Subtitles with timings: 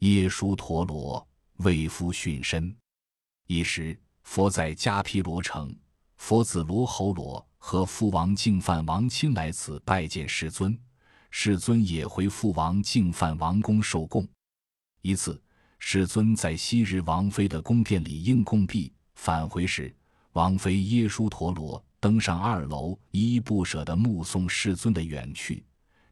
[0.00, 1.26] 耶输陀罗
[1.58, 2.74] 为夫殉身。
[3.46, 5.74] 一时，佛在迦毗罗城，
[6.16, 10.78] 佛子罗侯罗和父王净饭王亲来此拜见世尊，
[11.30, 14.26] 世尊也回父王净饭王宫受供。
[15.02, 15.38] 一次，
[15.78, 19.94] 世尊在昔日王妃的宫殿里应供毕，返回时，
[20.32, 25.62] 王妃耶输陀罗登上二楼，依依不舍地目送世尊的远去，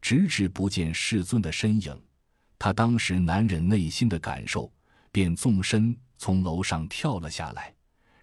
[0.03, 1.99] 直至不见世尊的身影。
[2.59, 4.73] 他当时难忍内心的感受，
[5.13, 7.73] 便纵身从楼上跳了下来。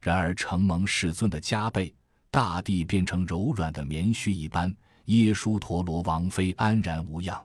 [0.01, 1.95] 然而承蒙世尊的加倍，
[2.29, 7.43] 大地变成柔软的棉絮一般，耶输陀罗王妃安然无恙。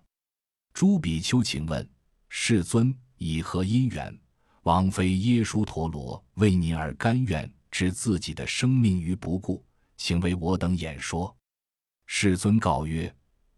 [0.74, 1.88] 朱比丘，请问
[2.28, 4.18] 世尊以何因缘，
[4.64, 9.64] 王妃耶输陀罗为您而甘愿置自己的生命于不顾？
[9.96, 11.34] 请为我等演说。
[12.06, 13.14] 世尊告曰：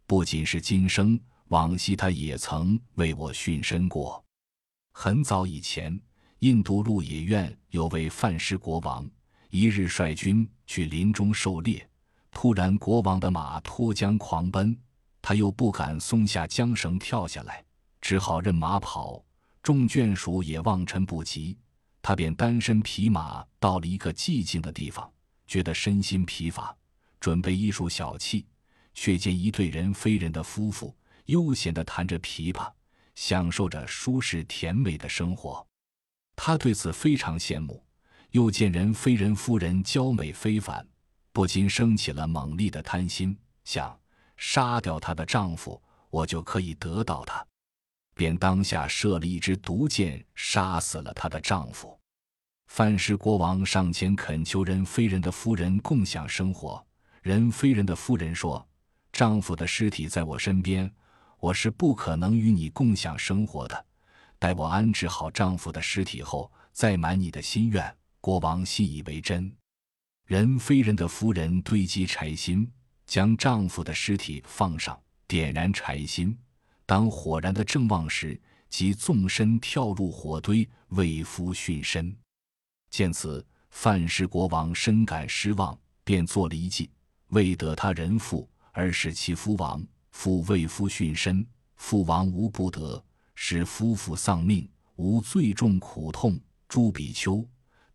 [0.07, 1.19] 不仅是今生。
[1.53, 4.25] 往昔他也曾为我殉身过。
[4.91, 6.01] 很早以前，
[6.39, 9.07] 印度鹿野苑有位范氏国王，
[9.51, 11.87] 一日率军去林中狩猎，
[12.31, 14.75] 突然国王的马脱缰狂奔，
[15.21, 17.63] 他又不敢松下缰绳跳下来，
[18.01, 19.23] 只好任马跑。
[19.63, 21.59] 众眷属也望尘不及，
[22.01, 25.13] 他便单身匹马到了一个寂静的地方，
[25.47, 26.75] 觉得身心疲乏，
[27.21, 28.43] 准备一束小憩，
[28.95, 30.97] 却见一对人非人的夫妇。
[31.27, 32.73] 悠闲地弹着琵琶，
[33.15, 35.67] 享受着舒适甜美的生活。
[36.35, 37.85] 他对此非常羡慕，
[38.31, 40.87] 又见人非人夫人娇美非凡，
[41.33, 43.99] 不禁生起了猛烈的贪心，想
[44.37, 47.47] 杀掉她的丈夫，我就可以得到她。
[48.15, 51.99] 便当下射了一支毒箭，杀死了她的丈夫。
[52.67, 56.85] 范氏国王上前恳求人非人的夫人共享生活。
[57.23, 58.67] 人非人的夫人说
[59.13, 60.91] ：“丈夫的尸体在我身边。”
[61.43, 63.87] 我是不可能与你共享生活的。
[64.39, 67.93] 待我安置好丈夫的尸体后，再满你的心愿。
[68.21, 69.53] 国王信以为真。
[70.25, 72.71] 人非人的夫人堆积柴薪，
[73.07, 74.97] 将丈夫的尸体放上，
[75.27, 76.39] 点燃柴薪。
[76.87, 82.17] 当火燃的正旺时，即纵身跳入火堆，为夫殉身。
[82.89, 86.89] 见此，范氏国王深感失望，便做了一计，
[87.31, 89.85] 为得他人妇，而使其夫亡。
[90.13, 96.39] 父为夫殉身，父亡无不得，使夫妇丧命，无最重苦痛。
[96.69, 97.47] 朱比丘，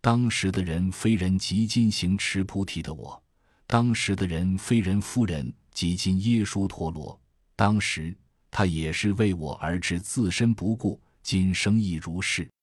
[0.01, 3.23] 当时的人非人即今行持菩提的我，
[3.65, 7.19] 当时的人非人夫人即今耶输陀罗，
[7.55, 8.15] 当时
[8.51, 12.51] 他也是为我而置自身不顾，今生亦如是。